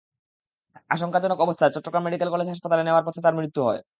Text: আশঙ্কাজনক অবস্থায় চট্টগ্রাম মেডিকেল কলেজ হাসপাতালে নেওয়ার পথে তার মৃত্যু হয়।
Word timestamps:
আশঙ্কাজনক 0.89 1.39
অবস্থায় 1.41 1.73
চট্টগ্রাম 1.75 2.03
মেডিকেল 2.05 2.29
কলেজ 2.31 2.47
হাসপাতালে 2.49 2.83
নেওয়ার 2.85 3.05
পথে 3.07 3.19
তার 3.25 3.37
মৃত্যু 3.39 3.61
হয়। 3.67 3.81